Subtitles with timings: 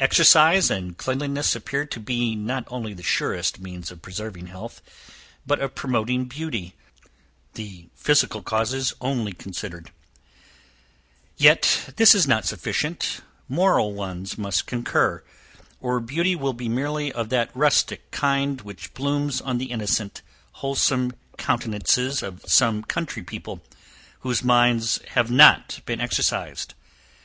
[0.00, 4.82] Exercise and cleanliness appear to be not only the surest means of preserving health,
[5.46, 6.74] but of promoting beauty,
[7.54, 9.92] the physical causes only considered;
[11.36, 15.22] yet, this is not sufficient, moral ones must concur,
[15.80, 20.22] or beauty will be merely of that rustic kind which blooms on the innocent,
[20.54, 23.62] wholesome countenances of some country people,
[24.22, 26.74] whose minds have not been exercised.